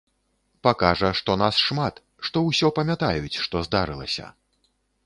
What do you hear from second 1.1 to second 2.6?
што нас шмат, што